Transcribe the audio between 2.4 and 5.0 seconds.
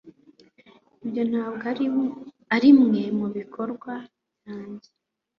arimwe mubikorwa byanjye